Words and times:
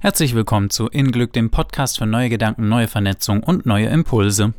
Herzlich 0.00 0.36
willkommen 0.36 0.70
zu 0.70 0.86
In 0.86 1.10
Glück, 1.10 1.32
dem 1.32 1.50
Podcast 1.50 1.98
für 1.98 2.06
neue 2.06 2.28
Gedanken, 2.28 2.68
neue 2.68 2.86
Vernetzung 2.86 3.42
und 3.42 3.66
neue 3.66 3.88
Impulse. 3.88 4.54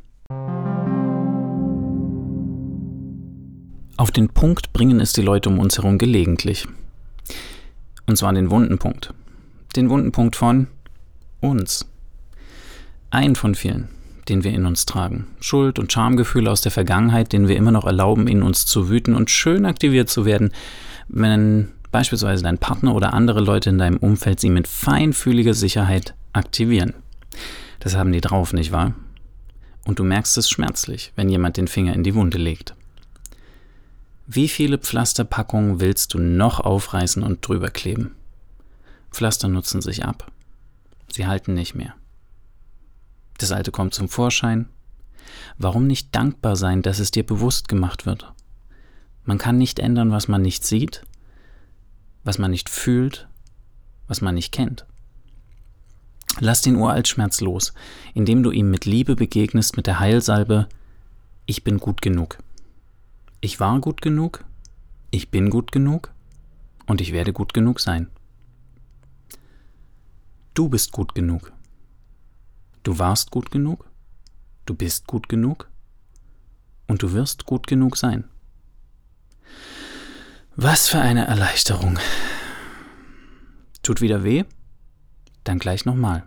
Auf 3.95 4.11
den 4.11 4.27
Punkt 4.27 4.73
bringen 4.73 4.99
es 4.99 5.13
die 5.13 5.21
Leute 5.21 5.47
um 5.47 5.59
uns 5.59 5.77
herum 5.77 5.97
gelegentlich. 5.97 6.67
Und 8.05 8.17
zwar 8.17 8.33
den 8.33 8.51
wunden 8.51 8.79
Punkt. 8.79 9.13
Den 9.77 9.89
wunden 9.89 10.11
Punkt 10.11 10.35
von 10.35 10.67
uns. 11.39 11.89
Ein 13.09 13.37
von 13.37 13.55
vielen, 13.55 13.87
den 14.27 14.43
wir 14.43 14.51
in 14.51 14.65
uns 14.65 14.85
tragen. 14.85 15.27
Schuld- 15.39 15.79
und 15.79 15.93
Schamgefühle 15.93 16.51
aus 16.51 16.59
der 16.59 16.73
Vergangenheit, 16.73 17.31
denen 17.31 17.47
wir 17.47 17.55
immer 17.55 17.71
noch 17.71 17.85
erlauben, 17.85 18.27
in 18.27 18.43
uns 18.43 18.65
zu 18.65 18.89
wüten 18.89 19.15
und 19.15 19.29
schön 19.29 19.65
aktiviert 19.65 20.09
zu 20.09 20.25
werden, 20.25 20.51
wenn 21.07 21.69
beispielsweise 21.91 22.43
dein 22.43 22.57
Partner 22.57 22.95
oder 22.95 23.13
andere 23.13 23.39
Leute 23.39 23.69
in 23.69 23.77
deinem 23.77 23.97
Umfeld 23.97 24.39
sie 24.39 24.49
mit 24.49 24.67
feinfühliger 24.67 25.53
Sicherheit 25.53 26.15
aktivieren. 26.33 26.93
Das 27.79 27.95
haben 27.95 28.11
die 28.11 28.21
drauf, 28.21 28.53
nicht 28.53 28.71
wahr? 28.71 28.93
Und 29.85 29.99
du 29.99 30.03
merkst 30.03 30.37
es 30.37 30.49
schmerzlich, 30.49 31.13
wenn 31.15 31.29
jemand 31.29 31.57
den 31.57 31.67
Finger 31.67 31.93
in 31.93 32.03
die 32.03 32.15
Wunde 32.15 32.37
legt. 32.37 32.75
Wie 34.27 34.47
viele 34.47 34.77
Pflasterpackungen 34.77 35.79
willst 35.79 36.13
du 36.13 36.19
noch 36.19 36.59
aufreißen 36.59 37.23
und 37.23 37.47
drüber 37.47 37.71
kleben? 37.71 38.15
Pflaster 39.11 39.47
nutzen 39.47 39.81
sich 39.81 40.05
ab. 40.05 40.31
Sie 41.11 41.25
halten 41.25 41.55
nicht 41.55 41.73
mehr. 41.73 41.95
Das 43.39 43.51
Alte 43.51 43.71
kommt 43.71 43.95
zum 43.95 44.09
Vorschein. 44.09 44.69
Warum 45.57 45.87
nicht 45.87 46.15
dankbar 46.15 46.55
sein, 46.55 46.81
dass 46.81 46.99
es 46.99 47.09
dir 47.09 47.25
bewusst 47.25 47.67
gemacht 47.67 48.05
wird? 48.05 48.31
Man 49.23 49.37
kann 49.37 49.57
nicht 49.57 49.79
ändern, 49.79 50.11
was 50.11 50.27
man 50.27 50.41
nicht 50.41 50.63
sieht, 50.63 51.03
was 52.29 52.37
man 52.37 52.51
nicht 52.51 52.69
fühlt, 52.69 53.27
was 54.07 54.21
man 54.21 54.35
nicht 54.35 54.51
kennt. 54.51 54.85
Lass 56.39 56.61
den 56.61 56.75
Uraltschmerz 56.75 57.41
los, 57.41 57.73
indem 58.13 58.43
du 58.43 58.51
ihm 58.51 58.69
mit 58.69 58.85
Liebe 58.85 59.15
begegnest 59.15 59.77
mit 59.77 59.87
der 59.87 59.99
Heilsalbe 59.99 60.69
Ich 61.47 61.63
bin 61.63 61.79
gut 61.79 62.03
genug. 62.03 62.37
Ich 63.41 63.59
war 63.59 63.79
gut 63.79 64.03
genug, 64.03 64.45
ich 65.09 65.31
bin 65.31 65.49
gut 65.49 65.71
genug 65.71 66.11
und 66.85 67.01
ich 67.01 67.13
werde 67.13 67.33
gut 67.33 67.55
genug 67.55 67.79
sein. 67.79 68.11
Du 70.53 70.69
bist 70.69 70.91
gut 70.91 71.15
genug. 71.15 71.51
Du 72.83 72.99
warst 72.99 73.31
gut 73.31 73.49
genug, 73.49 73.89
du 74.67 74.75
bist 74.75 75.07
gut 75.07 75.29
genug 75.29 75.67
und 76.85 77.01
du 77.01 77.11
wirst 77.11 77.47
gut 77.47 77.65
genug 77.65 77.97
sein. 77.97 78.25
Was 80.61 80.89
für 80.89 80.99
eine 80.99 81.25
Erleichterung. 81.25 81.97
Tut 83.81 84.01
wieder 84.01 84.25
weh? 84.25 84.43
Dann 85.45 85.57
gleich 85.57 85.85
nochmal. 85.85 86.25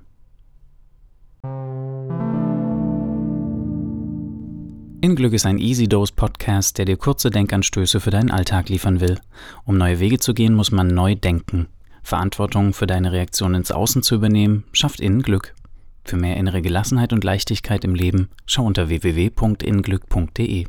In 5.02 5.16
Glück 5.16 5.34
ist 5.34 5.44
ein 5.44 5.58
Easy 5.58 5.86
Dose 5.86 6.14
Podcast, 6.16 6.78
der 6.78 6.86
dir 6.86 6.96
kurze 6.96 7.28
Denkanstöße 7.28 8.00
für 8.00 8.08
deinen 8.08 8.30
Alltag 8.30 8.70
liefern 8.70 9.00
will. 9.00 9.20
Um 9.66 9.76
neue 9.76 10.00
Wege 10.00 10.18
zu 10.18 10.32
gehen, 10.32 10.54
muss 10.54 10.72
man 10.72 10.86
neu 10.86 11.14
denken. 11.14 11.68
Verantwortung 12.02 12.72
für 12.72 12.86
deine 12.86 13.12
Reaktion 13.12 13.54
ins 13.54 13.70
Außen 13.70 14.02
zu 14.02 14.14
übernehmen, 14.14 14.64
schafft 14.72 15.00
innen 15.00 15.20
Glück. 15.20 15.54
Für 16.06 16.16
mehr 16.16 16.38
innere 16.38 16.62
Gelassenheit 16.62 17.12
und 17.12 17.22
Leichtigkeit 17.22 17.84
im 17.84 17.94
Leben 17.94 18.30
schau 18.46 18.64
unter 18.64 18.88
www.inglück.de. 18.88 20.68